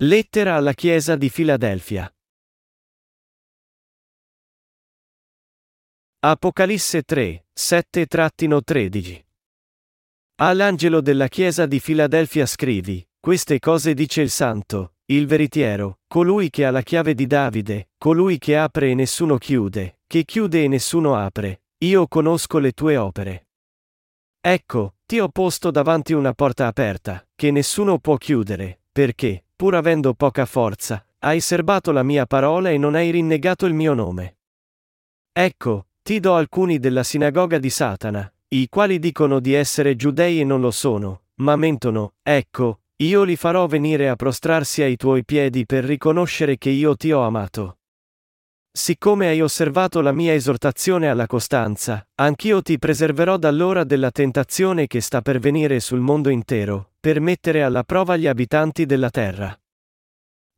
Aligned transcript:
Lettera 0.00 0.56
alla 0.56 0.74
Chiesa 0.74 1.16
di 1.16 1.30
Filadelfia. 1.30 2.14
Apocalisse 6.18 7.00
3, 7.00 7.46
7-13. 7.58 9.24
All'angelo 10.34 11.00
della 11.00 11.28
Chiesa 11.28 11.64
di 11.64 11.80
Filadelfia 11.80 12.44
scrivi, 12.44 13.08
queste 13.18 13.58
cose 13.58 13.94
dice 13.94 14.20
il 14.20 14.28
Santo, 14.28 14.96
il 15.06 15.26
veritiero, 15.26 16.00
colui 16.06 16.50
che 16.50 16.66
ha 16.66 16.70
la 16.70 16.82
chiave 16.82 17.14
di 17.14 17.26
Davide, 17.26 17.92
colui 17.96 18.36
che 18.36 18.58
apre 18.58 18.90
e 18.90 18.94
nessuno 18.94 19.38
chiude, 19.38 20.00
che 20.06 20.26
chiude 20.26 20.62
e 20.62 20.68
nessuno 20.68 21.14
apre, 21.14 21.62
io 21.78 22.06
conosco 22.06 22.58
le 22.58 22.72
tue 22.72 22.98
opere. 22.98 23.46
Ecco, 24.42 24.96
ti 25.06 25.18
ho 25.20 25.30
posto 25.30 25.70
davanti 25.70 26.12
una 26.12 26.34
porta 26.34 26.66
aperta, 26.66 27.26
che 27.34 27.50
nessuno 27.50 27.98
può 27.98 28.18
chiudere, 28.18 28.80
perché, 28.96 29.44
pur 29.54 29.74
avendo 29.74 30.14
poca 30.14 30.46
forza, 30.46 31.06
hai 31.18 31.38
serbato 31.40 31.92
la 31.92 32.02
mia 32.02 32.24
parola 32.24 32.70
e 32.70 32.78
non 32.78 32.94
hai 32.94 33.10
rinnegato 33.10 33.66
il 33.66 33.74
mio 33.74 33.92
nome. 33.92 34.38
Ecco, 35.34 35.88
ti 36.00 36.18
do 36.18 36.34
alcuni 36.34 36.78
della 36.78 37.02
sinagoga 37.02 37.58
di 37.58 37.68
Satana, 37.68 38.32
i 38.48 38.70
quali 38.70 38.98
dicono 38.98 39.38
di 39.38 39.52
essere 39.52 39.96
giudei 39.96 40.40
e 40.40 40.44
non 40.44 40.62
lo 40.62 40.70
sono, 40.70 41.24
ma 41.42 41.56
mentono, 41.56 42.14
ecco, 42.22 42.80
io 43.02 43.22
li 43.24 43.36
farò 43.36 43.66
venire 43.66 44.08
a 44.08 44.16
prostrarsi 44.16 44.80
ai 44.80 44.96
tuoi 44.96 45.26
piedi 45.26 45.66
per 45.66 45.84
riconoscere 45.84 46.56
che 46.56 46.70
io 46.70 46.96
ti 46.96 47.12
ho 47.12 47.20
amato. 47.20 47.75
Siccome 48.76 49.28
hai 49.28 49.40
osservato 49.40 50.02
la 50.02 50.12
mia 50.12 50.34
esortazione 50.34 51.08
alla 51.08 51.26
costanza, 51.26 52.06
anch'io 52.16 52.60
ti 52.60 52.78
preserverò 52.78 53.38
dall'ora 53.38 53.84
della 53.84 54.10
tentazione 54.10 54.86
che 54.86 55.00
sta 55.00 55.22
per 55.22 55.38
venire 55.38 55.80
sul 55.80 56.00
mondo 56.00 56.28
intero, 56.28 56.90
per 57.00 57.18
mettere 57.20 57.62
alla 57.62 57.84
prova 57.84 58.18
gli 58.18 58.26
abitanti 58.26 58.84
della 58.84 59.08
terra. 59.08 59.58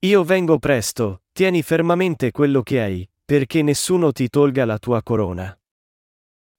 Io 0.01 0.25
vengo 0.25 0.59
presto, 0.59 1.23
tieni 1.31 1.63
fermamente 1.63 2.33
quello 2.33 2.63
che 2.63 2.81
hai, 2.81 3.09
perché 3.25 3.63
nessuno 3.63 4.11
ti 4.11 4.29
tolga 4.29 4.65
la 4.65 4.79
tua 4.79 5.01
corona. 5.05 5.57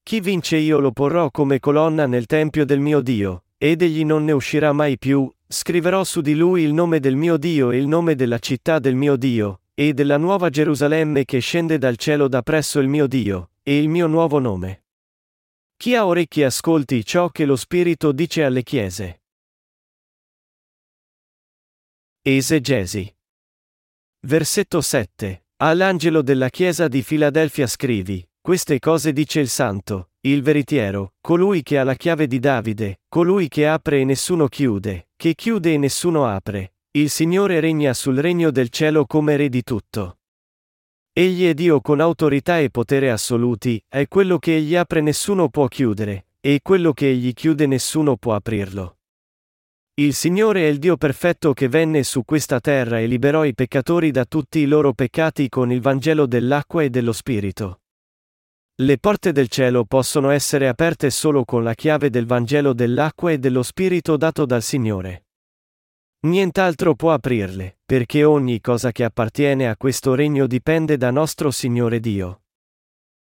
Chi 0.02 0.22
vince 0.22 0.56
io 0.56 0.80
lo 0.80 0.94
porrò 0.94 1.30
come 1.30 1.60
colonna 1.60 2.06
nel 2.06 2.26
tempio 2.26 2.64
del 2.64 2.80
mio 2.80 3.02
Dio, 3.02 3.44
ed 3.58 3.82
egli 3.82 4.06
non 4.06 4.24
ne 4.24 4.32
uscirà 4.32 4.72
mai 4.72 4.98
più, 4.98 5.30
scriverò 5.46 6.06
su 6.06 6.22
di 6.22 6.36
lui 6.36 6.64
il 6.64 6.72
nome 6.72 7.02
del 7.02 7.18
mio 7.18 7.36
Dio 7.36 7.72
e 7.72 7.78
il 7.78 7.88
nome 7.88 8.16
della 8.16 8.40
città 8.40 8.80
del 8.80 8.96
mio 8.96 9.18
Dio, 9.18 9.60
e 9.80 9.94
della 9.94 10.18
nuova 10.18 10.50
Gerusalemme 10.50 11.24
che 11.24 11.40
scende 11.40 11.78
dal 11.78 11.96
cielo 11.96 12.28
da 12.28 12.42
presso 12.42 12.82
il 12.82 12.90
mio 12.90 13.08
Dio, 13.08 13.52
e 13.64 13.78
il 13.78 13.88
mio 13.88 14.08
nuovo 14.08 14.38
nome. 14.38 14.84
Chi 15.78 15.96
ha 15.96 16.06
orecchi 16.06 16.44
ascolti 16.44 17.06
ciò 17.06 17.30
che 17.30 17.46
lo 17.46 17.56
Spirito 17.56 18.12
dice 18.12 18.44
alle 18.44 18.62
chiese. 18.62 19.22
Esegesi. 22.22 23.10
Versetto 24.28 24.82
7. 24.82 25.46
All'angelo 25.62 26.22
della 26.24 26.50
chiesa 26.50 26.90
di 26.90 27.02
Filadelfia 27.02 27.66
scrivi, 27.66 28.22
queste 28.42 28.80
cose 28.80 29.14
dice 29.14 29.40
il 29.40 29.48
santo, 29.48 30.10
il 30.28 30.42
veritiero, 30.42 31.14
colui 31.22 31.64
che 31.64 31.78
ha 31.78 31.86
la 31.86 31.96
chiave 31.96 32.28
di 32.28 32.40
Davide, 32.40 33.00
colui 33.08 33.48
che 33.48 33.66
apre 33.66 34.02
e 34.02 34.04
nessuno 34.04 34.50
chiude, 34.50 35.12
che 35.16 35.36
chiude 35.36 35.72
e 35.72 35.78
nessuno 35.78 36.26
apre. 36.26 36.74
Il 36.92 37.12
Signore 37.12 37.60
regna 37.60 37.94
sul 37.94 38.18
regno 38.18 38.50
del 38.50 38.70
cielo 38.70 39.06
come 39.06 39.38
re 39.38 39.48
di 39.48 39.62
tutto. 39.62 40.18
Egli 41.14 41.46
è 41.46 41.54
Dio 41.54 41.82
con 41.82 42.00
autorità 42.00 42.58
e 42.58 42.72
potere 42.72 43.12
assoluti, 43.12 43.80
è 43.88 44.08
quello 44.08 44.40
che 44.40 44.56
egli 44.56 44.76
apre 44.76 45.00
nessuno 45.00 45.50
può 45.50 45.68
chiudere, 45.68 46.30
e 46.40 46.62
quello 46.64 46.92
che 46.94 47.10
egli 47.10 47.32
chiude 47.34 47.68
nessuno 47.68 48.18
può 48.18 48.34
aprirlo. 48.34 48.98
Il 50.00 50.16
Signore 50.16 50.62
è 50.62 50.66
il 50.66 50.80
Dio 50.80 50.98
perfetto 50.98 51.54
che 51.54 51.68
venne 51.68 52.02
su 52.02 52.26
questa 52.26 52.60
terra 52.60 53.00
e 53.00 53.06
liberò 53.06 53.46
i 53.46 53.54
peccatori 53.54 54.10
da 54.10 54.26
tutti 54.26 54.58
i 54.58 54.66
loro 54.66 54.94
peccati 54.94 55.48
con 55.48 55.72
il 55.72 55.82
Vangelo 55.82 56.26
dell'acqua 56.26 56.82
e 56.82 56.90
dello 56.90 57.14
Spirito. 57.14 57.82
Le 58.78 58.98
porte 58.98 59.32
del 59.32 59.48
cielo 59.48 59.86
possono 59.86 60.32
essere 60.32 60.68
aperte 60.68 61.12
solo 61.12 61.46
con 61.46 61.62
la 61.64 61.76
chiave 61.76 62.10
del 62.10 62.26
Vangelo 62.26 62.74
dell'acqua 62.74 63.30
e 63.32 63.38
dello 63.38 63.62
Spirito 63.62 64.18
dato 64.18 64.48
dal 64.48 64.64
Signore. 64.64 65.26
Nient'altro 66.22 66.96
può 66.96 67.14
aprirle, 67.14 67.78
perché 67.86 68.26
ogni 68.26 68.60
cosa 68.60 68.92
che 68.92 69.06
appartiene 69.06 69.70
a 69.70 69.78
questo 69.78 70.16
regno 70.16 70.48
dipende 70.48 70.98
da 70.98 71.12
nostro 71.12 71.50
Signore 71.50 72.02
Dio. 72.02 72.42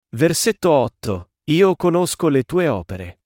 Versetto 0.10 0.70
8. 0.70 1.30
Io 1.46 1.76
conosco 1.78 2.28
le 2.28 2.44
tue 2.44 2.68
opere. 2.68 3.20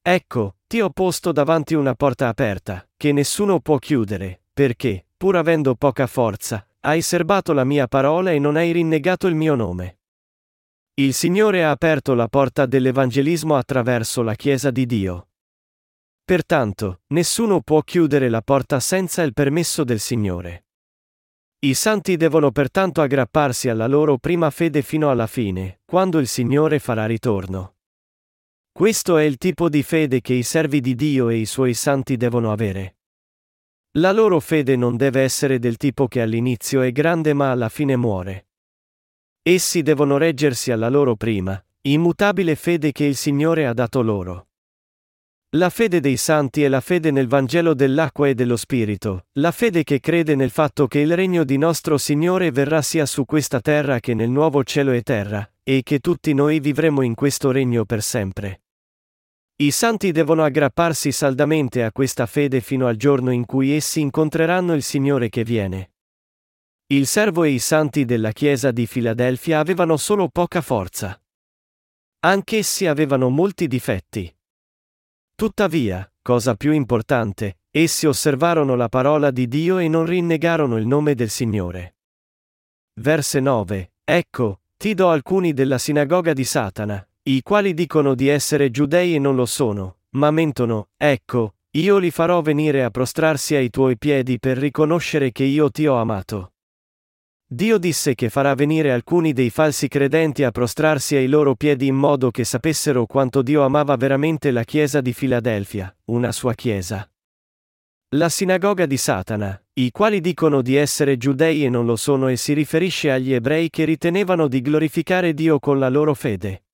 Ecco, 0.00 0.56
ti 0.68 0.80
ho 0.80 0.90
posto 0.90 1.32
davanti 1.32 1.74
una 1.74 1.94
porta 1.94 2.28
aperta, 2.28 2.88
che 2.96 3.10
nessuno 3.10 3.58
può 3.58 3.78
chiudere, 3.78 4.44
perché, 4.52 5.04
pur 5.16 5.36
avendo 5.36 5.74
poca 5.74 6.06
forza, 6.06 6.64
hai 6.82 7.02
serbato 7.02 7.52
la 7.52 7.64
mia 7.64 7.88
parola 7.88 8.30
e 8.30 8.38
non 8.38 8.54
hai 8.54 8.70
rinnegato 8.70 9.26
il 9.26 9.34
mio 9.34 9.56
nome. 9.56 9.98
Il 10.94 11.12
Signore 11.12 11.64
ha 11.64 11.70
aperto 11.70 12.14
la 12.14 12.28
porta 12.28 12.66
dell'Evangelismo 12.66 13.56
attraverso 13.56 14.22
la 14.22 14.34
Chiesa 14.34 14.70
di 14.70 14.86
Dio. 14.86 15.29
Pertanto, 16.30 17.00
nessuno 17.08 17.60
può 17.60 17.82
chiudere 17.82 18.28
la 18.28 18.40
porta 18.40 18.78
senza 18.78 19.22
il 19.22 19.32
permesso 19.32 19.82
del 19.82 19.98
Signore. 19.98 20.66
I 21.66 21.74
santi 21.74 22.16
devono 22.16 22.52
pertanto 22.52 23.00
aggrapparsi 23.00 23.68
alla 23.68 23.88
loro 23.88 24.16
prima 24.16 24.48
fede 24.50 24.82
fino 24.82 25.10
alla 25.10 25.26
fine, 25.26 25.80
quando 25.84 26.20
il 26.20 26.28
Signore 26.28 26.78
farà 26.78 27.06
ritorno. 27.06 27.78
Questo 28.70 29.16
è 29.16 29.24
il 29.24 29.38
tipo 29.38 29.68
di 29.68 29.82
fede 29.82 30.20
che 30.20 30.34
i 30.34 30.44
servi 30.44 30.80
di 30.80 30.94
Dio 30.94 31.30
e 31.30 31.34
i 31.34 31.46
suoi 31.46 31.74
santi 31.74 32.16
devono 32.16 32.52
avere. 32.52 32.98
La 33.98 34.12
loro 34.12 34.38
fede 34.38 34.76
non 34.76 34.96
deve 34.96 35.22
essere 35.22 35.58
del 35.58 35.76
tipo 35.76 36.06
che 36.06 36.22
all'inizio 36.22 36.82
è 36.82 36.92
grande 36.92 37.34
ma 37.34 37.50
alla 37.50 37.68
fine 37.68 37.96
muore. 37.96 38.50
Essi 39.42 39.82
devono 39.82 40.16
reggersi 40.16 40.70
alla 40.70 40.90
loro 40.90 41.16
prima, 41.16 41.60
immutabile 41.80 42.54
fede 42.54 42.92
che 42.92 43.02
il 43.02 43.16
Signore 43.16 43.66
ha 43.66 43.72
dato 43.72 44.00
loro. 44.00 44.49
La 45.54 45.68
fede 45.68 45.98
dei 45.98 46.16
santi 46.16 46.62
è 46.62 46.68
la 46.68 46.80
fede 46.80 47.10
nel 47.10 47.26
Vangelo 47.26 47.74
dell'acqua 47.74 48.28
e 48.28 48.34
dello 48.34 48.56
Spirito, 48.56 49.26
la 49.32 49.50
fede 49.50 49.82
che 49.82 49.98
crede 49.98 50.36
nel 50.36 50.50
fatto 50.50 50.86
che 50.86 51.00
il 51.00 51.16
regno 51.16 51.42
di 51.42 51.58
nostro 51.58 51.98
Signore 51.98 52.52
verrà 52.52 52.82
sia 52.82 53.04
su 53.04 53.24
questa 53.24 53.60
terra 53.60 53.98
che 53.98 54.14
nel 54.14 54.30
nuovo 54.30 54.62
cielo 54.62 54.92
e 54.92 55.02
terra, 55.02 55.52
e 55.64 55.82
che 55.82 55.98
tutti 55.98 56.34
noi 56.34 56.60
vivremo 56.60 57.02
in 57.02 57.16
questo 57.16 57.50
regno 57.50 57.84
per 57.84 58.00
sempre. 58.00 58.60
I 59.56 59.72
santi 59.72 60.12
devono 60.12 60.44
aggrapparsi 60.44 61.10
saldamente 61.10 61.82
a 61.82 61.90
questa 61.90 62.26
fede 62.26 62.60
fino 62.60 62.86
al 62.86 62.94
giorno 62.94 63.32
in 63.32 63.44
cui 63.44 63.72
essi 63.72 64.00
incontreranno 64.00 64.72
il 64.74 64.84
Signore 64.84 65.30
che 65.30 65.42
viene. 65.42 65.94
Il 66.92 67.08
servo 67.08 67.42
e 67.42 67.50
i 67.50 67.58
santi 67.58 68.04
della 68.04 68.30
Chiesa 68.30 68.70
di 68.70 68.86
Filadelfia 68.86 69.58
avevano 69.58 69.96
solo 69.96 70.28
poca 70.28 70.60
forza. 70.60 71.20
Anch'essi 72.20 72.86
avevano 72.86 73.30
molti 73.30 73.66
difetti. 73.66 74.32
Tuttavia, 75.40 76.06
cosa 76.20 76.54
più 76.54 76.70
importante, 76.72 77.60
essi 77.70 78.06
osservarono 78.06 78.74
la 78.74 78.90
parola 78.90 79.30
di 79.30 79.48
Dio 79.48 79.78
e 79.78 79.88
non 79.88 80.04
rinnegarono 80.04 80.76
il 80.76 80.86
nome 80.86 81.14
del 81.14 81.30
Signore. 81.30 81.94
Verse 83.00 83.40
9. 83.40 83.92
Ecco, 84.04 84.60
ti 84.76 84.92
do 84.92 85.08
alcuni 85.08 85.54
della 85.54 85.78
sinagoga 85.78 86.34
di 86.34 86.44
Satana, 86.44 87.08
i 87.22 87.40
quali 87.40 87.72
dicono 87.72 88.14
di 88.14 88.28
essere 88.28 88.70
giudei 88.70 89.14
e 89.14 89.18
non 89.18 89.34
lo 89.34 89.46
sono, 89.46 90.00
ma 90.10 90.30
mentono, 90.30 90.88
ecco, 90.98 91.54
io 91.70 91.96
li 91.96 92.10
farò 92.10 92.42
venire 92.42 92.84
a 92.84 92.90
prostrarsi 92.90 93.54
ai 93.54 93.70
tuoi 93.70 93.96
piedi 93.96 94.38
per 94.38 94.58
riconoscere 94.58 95.32
che 95.32 95.44
io 95.44 95.70
ti 95.70 95.86
ho 95.86 95.94
amato. 95.94 96.49
Dio 97.52 97.78
disse 97.78 98.14
che 98.14 98.28
farà 98.28 98.54
venire 98.54 98.92
alcuni 98.92 99.32
dei 99.32 99.50
falsi 99.50 99.88
credenti 99.88 100.44
a 100.44 100.52
prostrarsi 100.52 101.16
ai 101.16 101.26
loro 101.26 101.56
piedi 101.56 101.88
in 101.88 101.96
modo 101.96 102.30
che 102.30 102.44
sapessero 102.44 103.06
quanto 103.06 103.42
Dio 103.42 103.64
amava 103.64 103.96
veramente 103.96 104.52
la 104.52 104.62
Chiesa 104.62 105.00
di 105.00 105.12
Filadelfia, 105.12 105.92
una 106.04 106.30
sua 106.30 106.54
Chiesa. 106.54 107.10
La 108.10 108.28
sinagoga 108.28 108.86
di 108.86 108.96
Satana, 108.96 109.60
i 109.72 109.90
quali 109.90 110.20
dicono 110.20 110.62
di 110.62 110.76
essere 110.76 111.16
giudei 111.16 111.64
e 111.64 111.68
non 111.68 111.86
lo 111.86 111.96
sono 111.96 112.28
e 112.28 112.36
si 112.36 112.52
riferisce 112.52 113.10
agli 113.10 113.32
ebrei 113.32 113.68
che 113.68 113.84
ritenevano 113.84 114.46
di 114.46 114.60
glorificare 114.60 115.34
Dio 115.34 115.58
con 115.58 115.80
la 115.80 115.88
loro 115.88 116.14
fede. 116.14 116.66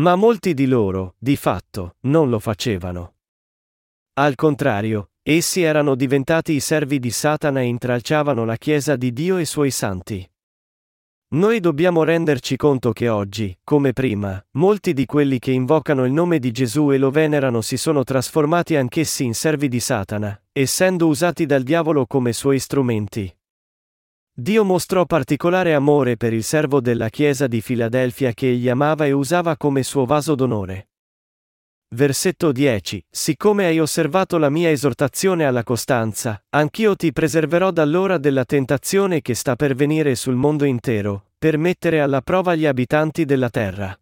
Ma 0.00 0.14
molti 0.16 0.54
di 0.54 0.64
loro, 0.64 1.16
di 1.18 1.36
fatto, 1.36 1.96
non 2.04 2.30
lo 2.30 2.38
facevano. 2.38 3.16
Al 4.14 4.34
contrario, 4.34 5.10
essi 5.26 5.62
erano 5.62 5.94
diventati 5.94 6.52
i 6.52 6.60
servi 6.60 6.98
di 6.98 7.10
Satana 7.10 7.60
e 7.60 7.64
intralciavano 7.64 8.44
la 8.44 8.56
Chiesa 8.56 8.94
di 8.94 9.10
Dio 9.10 9.38
e 9.38 9.42
i 9.42 9.46
suoi 9.46 9.70
santi. 9.70 10.28
Noi 11.28 11.60
dobbiamo 11.60 12.04
renderci 12.04 12.56
conto 12.56 12.92
che 12.92 13.08
oggi, 13.08 13.58
come 13.64 13.94
prima, 13.94 14.44
molti 14.52 14.92
di 14.92 15.06
quelli 15.06 15.38
che 15.38 15.50
invocano 15.50 16.04
il 16.04 16.12
nome 16.12 16.38
di 16.38 16.52
Gesù 16.52 16.92
e 16.92 16.98
lo 16.98 17.10
venerano 17.10 17.62
si 17.62 17.78
sono 17.78 18.04
trasformati 18.04 18.76
anch'essi 18.76 19.24
in 19.24 19.32
servi 19.32 19.68
di 19.68 19.80
Satana, 19.80 20.38
essendo 20.52 21.06
usati 21.06 21.46
dal 21.46 21.62
diavolo 21.62 22.06
come 22.06 22.34
suoi 22.34 22.58
strumenti. 22.58 23.34
Dio 24.30 24.62
mostrò 24.62 25.06
particolare 25.06 25.72
amore 25.72 26.18
per 26.18 26.34
il 26.34 26.44
servo 26.44 26.82
della 26.82 27.08
Chiesa 27.08 27.46
di 27.46 27.62
Filadelfia 27.62 28.32
che 28.32 28.50
egli 28.50 28.68
amava 28.68 29.06
e 29.06 29.12
usava 29.12 29.56
come 29.56 29.82
suo 29.82 30.04
vaso 30.04 30.34
d'onore. 30.34 30.88
Versetto 31.94 32.50
10. 32.50 33.04
Siccome 33.08 33.66
hai 33.66 33.78
osservato 33.78 34.36
la 34.36 34.50
mia 34.50 34.68
esortazione 34.68 35.44
alla 35.44 35.62
costanza, 35.62 36.42
anch'io 36.50 36.96
ti 36.96 37.12
preserverò 37.12 37.70
dall'ora 37.70 38.18
della 38.18 38.44
tentazione 38.44 39.22
che 39.22 39.34
sta 39.34 39.54
per 39.54 39.74
venire 39.74 40.16
sul 40.16 40.34
mondo 40.34 40.64
intero, 40.64 41.30
per 41.38 41.56
mettere 41.56 42.00
alla 42.00 42.20
prova 42.20 42.56
gli 42.56 42.66
abitanti 42.66 43.24
della 43.24 43.48
terra. 43.48 43.96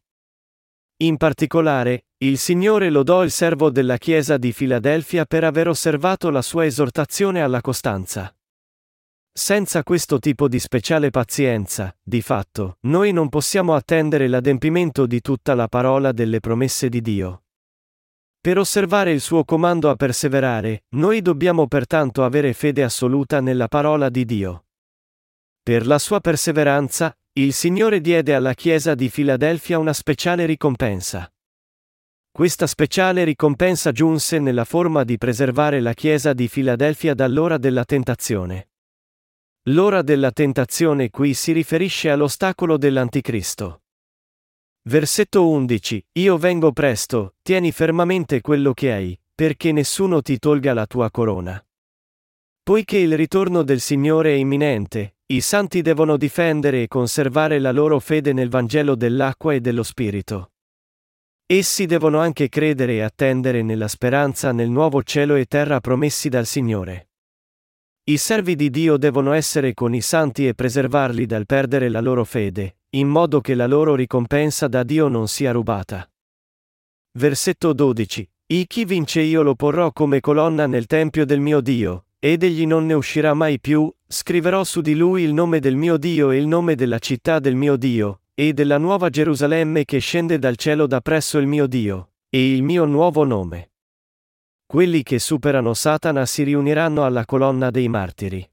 In 1.02 1.16
particolare, 1.18 2.06
il 2.18 2.38
Signore 2.38 2.88
lodò 2.88 3.24
il 3.24 3.30
servo 3.30 3.68
della 3.68 3.98
Chiesa 3.98 4.38
di 4.38 4.52
Filadelfia 4.52 5.26
per 5.26 5.44
aver 5.44 5.68
osservato 5.68 6.30
la 6.30 6.42
sua 6.42 6.64
esortazione 6.64 7.42
alla 7.42 7.60
costanza. 7.60 8.34
Senza 9.34 9.82
questo 9.82 10.18
tipo 10.18 10.46
di 10.46 10.60
speciale 10.60 11.10
pazienza, 11.10 11.94
di 12.02 12.22
fatto, 12.22 12.76
noi 12.82 13.12
non 13.12 13.28
possiamo 13.28 13.74
attendere 13.74 14.28
l'adempimento 14.28 15.04
di 15.06 15.20
tutta 15.20 15.54
la 15.54 15.68
parola 15.68 16.12
delle 16.12 16.38
promesse 16.38 16.88
di 16.88 17.00
Dio. 17.00 17.41
Per 18.42 18.58
osservare 18.58 19.12
il 19.12 19.20
suo 19.20 19.44
comando 19.44 19.88
a 19.88 19.94
perseverare, 19.94 20.86
noi 20.96 21.22
dobbiamo 21.22 21.68
pertanto 21.68 22.24
avere 22.24 22.52
fede 22.54 22.82
assoluta 22.82 23.40
nella 23.40 23.68
parola 23.68 24.08
di 24.08 24.24
Dio. 24.24 24.64
Per 25.62 25.86
la 25.86 26.00
sua 26.00 26.18
perseveranza, 26.18 27.16
il 27.34 27.52
Signore 27.52 28.00
diede 28.00 28.34
alla 28.34 28.54
Chiesa 28.54 28.96
di 28.96 29.08
Filadelfia 29.10 29.78
una 29.78 29.92
speciale 29.92 30.44
ricompensa. 30.44 31.32
Questa 32.32 32.66
speciale 32.66 33.22
ricompensa 33.22 33.92
giunse 33.92 34.40
nella 34.40 34.64
forma 34.64 35.04
di 35.04 35.18
preservare 35.18 35.78
la 35.78 35.94
Chiesa 35.94 36.32
di 36.32 36.48
Filadelfia 36.48 37.14
dall'ora 37.14 37.58
della 37.58 37.84
tentazione. 37.84 38.70
L'ora 39.66 40.02
della 40.02 40.32
tentazione 40.32 41.10
qui 41.10 41.32
si 41.34 41.52
riferisce 41.52 42.10
all'ostacolo 42.10 42.76
dell'Anticristo. 42.76 43.81
Versetto 44.84 45.48
11. 45.48 46.06
Io 46.14 46.36
vengo 46.38 46.72
presto, 46.72 47.36
tieni 47.40 47.70
fermamente 47.70 48.40
quello 48.40 48.72
che 48.72 48.90
hai, 48.90 49.16
perché 49.32 49.70
nessuno 49.70 50.22
ti 50.22 50.40
tolga 50.40 50.74
la 50.74 50.86
tua 50.86 51.08
corona. 51.08 51.64
Poiché 52.64 52.98
il 52.98 53.16
ritorno 53.16 53.62
del 53.62 53.78
Signore 53.78 54.30
è 54.30 54.36
imminente, 54.36 55.18
i 55.26 55.40
santi 55.40 55.82
devono 55.82 56.16
difendere 56.16 56.82
e 56.82 56.88
conservare 56.88 57.60
la 57.60 57.70
loro 57.70 58.00
fede 58.00 58.32
nel 58.32 58.48
Vangelo 58.48 58.96
dell'acqua 58.96 59.54
e 59.54 59.60
dello 59.60 59.84
Spirito. 59.84 60.50
Essi 61.46 61.86
devono 61.86 62.18
anche 62.18 62.48
credere 62.48 62.94
e 62.94 63.02
attendere 63.02 63.62
nella 63.62 63.86
speranza 63.86 64.50
nel 64.50 64.68
nuovo 64.68 65.04
cielo 65.04 65.36
e 65.36 65.44
terra 65.44 65.78
promessi 65.78 66.28
dal 66.28 66.46
Signore. 66.46 67.10
I 68.02 68.16
servi 68.16 68.56
di 68.56 68.68
Dio 68.68 68.96
devono 68.96 69.32
essere 69.32 69.74
con 69.74 69.94
i 69.94 70.00
santi 70.00 70.48
e 70.48 70.54
preservarli 70.54 71.24
dal 71.24 71.46
perdere 71.46 71.88
la 71.88 72.00
loro 72.00 72.24
fede, 72.24 72.78
in 72.94 73.08
modo 73.08 73.40
che 73.40 73.54
la 73.54 73.66
loro 73.66 73.94
ricompensa 73.94 74.68
da 74.68 74.82
Dio 74.82 75.08
non 75.08 75.26
sia 75.26 75.50
rubata. 75.50 76.06
Versetto 77.12 77.72
12. 77.72 78.30
I 78.48 78.66
chi 78.66 78.84
vince 78.84 79.22
io 79.22 79.42
lo 79.42 79.54
porrò 79.54 79.92
come 79.92 80.20
colonna 80.20 80.66
nel 80.66 80.84
tempio 80.84 81.24
del 81.24 81.40
mio 81.40 81.62
Dio, 81.62 82.06
ed 82.18 82.42
egli 82.42 82.66
non 82.66 82.84
ne 82.84 82.92
uscirà 82.92 83.32
mai 83.32 83.60
più, 83.60 83.90
scriverò 84.06 84.62
su 84.64 84.82
di 84.82 84.94
lui 84.94 85.22
il 85.22 85.32
nome 85.32 85.58
del 85.58 85.74
mio 85.74 85.96
Dio 85.96 86.30
e 86.30 86.36
il 86.36 86.46
nome 86.46 86.74
della 86.74 86.98
città 86.98 87.38
del 87.38 87.54
mio 87.54 87.76
Dio, 87.76 88.20
e 88.34 88.52
della 88.52 88.76
nuova 88.76 89.08
Gerusalemme 89.08 89.86
che 89.86 89.98
scende 89.98 90.38
dal 90.38 90.56
cielo 90.56 90.86
da 90.86 91.00
presso 91.00 91.38
il 91.38 91.46
mio 91.46 91.66
Dio, 91.66 92.10
e 92.28 92.52
il 92.52 92.62
mio 92.62 92.84
nuovo 92.84 93.24
nome. 93.24 93.70
Quelli 94.66 95.02
che 95.02 95.18
superano 95.18 95.72
Satana 95.72 96.26
si 96.26 96.42
riuniranno 96.42 97.06
alla 97.06 97.24
colonna 97.24 97.70
dei 97.70 97.88
martiri. 97.88 98.51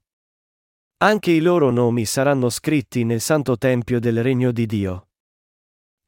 Anche 1.02 1.30
i 1.30 1.40
loro 1.40 1.70
nomi 1.70 2.04
saranno 2.04 2.50
scritti 2.50 3.04
nel 3.04 3.22
santo 3.22 3.56
tempio 3.56 3.98
del 4.00 4.22
regno 4.22 4.52
di 4.52 4.66
Dio. 4.66 5.08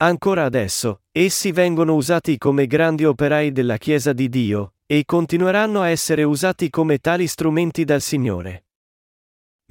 Ancora 0.03 0.45
adesso, 0.45 1.05
essi 1.11 1.51
vengono 1.51 1.95
usati 1.95 2.37
come 2.37 2.67
grandi 2.67 3.07
operai 3.07 3.53
della 3.53 3.79
Chiesa 3.79 4.13
di 4.13 4.29
Dio, 4.29 4.75
e 4.85 5.07
continueranno 5.07 5.81
a 5.81 5.89
essere 5.89 6.25
usati 6.25 6.69
come 6.69 6.99
tali 6.99 7.27
strumenti 7.27 7.85
dal 7.85 8.03
Signore. 8.03 8.67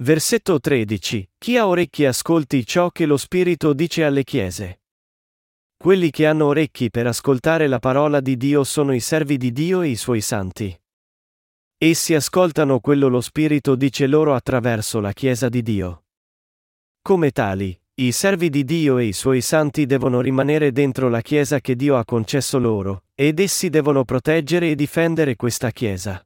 Versetto 0.02 0.58
13. 0.58 1.30
Chi 1.38 1.56
ha 1.56 1.68
orecchi 1.68 2.04
ascolti 2.04 2.66
ciò 2.66 2.90
che 2.90 3.06
lo 3.06 3.16
Spirito 3.16 3.74
dice 3.74 4.02
alle 4.02 4.24
Chiese. 4.24 4.80
Quelli 5.76 6.10
che 6.10 6.26
hanno 6.26 6.46
orecchi 6.46 6.90
per 6.90 7.06
ascoltare 7.06 7.68
la 7.68 7.78
parola 7.78 8.18
di 8.18 8.36
Dio 8.36 8.64
sono 8.64 8.92
i 8.92 9.00
servi 9.00 9.36
di 9.36 9.52
Dio 9.52 9.82
e 9.82 9.88
i 9.90 9.96
suoi 9.96 10.20
santi. 10.20 10.76
Essi 11.84 12.14
ascoltano 12.14 12.78
quello 12.78 13.08
lo 13.08 13.20
Spirito 13.20 13.74
dice 13.74 14.06
loro 14.06 14.36
attraverso 14.36 15.00
la 15.00 15.12
Chiesa 15.12 15.48
di 15.48 15.62
Dio. 15.62 16.04
Come 17.02 17.32
tali, 17.32 17.76
i 17.94 18.12
servi 18.12 18.50
di 18.50 18.62
Dio 18.62 18.98
e 18.98 19.06
i 19.06 19.12
suoi 19.12 19.40
santi 19.40 19.84
devono 19.84 20.20
rimanere 20.20 20.70
dentro 20.70 21.08
la 21.08 21.20
Chiesa 21.20 21.60
che 21.60 21.74
Dio 21.74 21.96
ha 21.96 22.04
concesso 22.04 22.60
loro, 22.60 23.06
ed 23.16 23.40
essi 23.40 23.68
devono 23.68 24.04
proteggere 24.04 24.70
e 24.70 24.74
difendere 24.76 25.34
questa 25.34 25.72
Chiesa. 25.72 26.24